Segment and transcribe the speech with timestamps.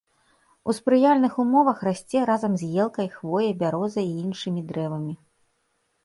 [0.71, 5.13] У спрыяльных умовах расце разам з елкай, хвояй, бярозай і іншымі дрэвамі.